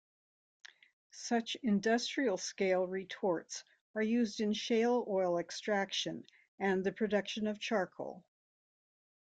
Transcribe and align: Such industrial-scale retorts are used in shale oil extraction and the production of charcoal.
Such 1.11 1.53
industrial-scale 1.61 2.87
retorts 2.87 3.63
are 3.93 4.01
used 4.01 4.39
in 4.41 4.51
shale 4.51 5.05
oil 5.07 5.37
extraction 5.37 6.25
and 6.57 6.83
the 6.83 6.91
production 6.91 7.45
of 7.45 7.59
charcoal. 7.59 8.25